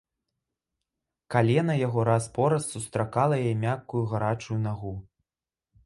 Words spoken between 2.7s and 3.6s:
сустракала яе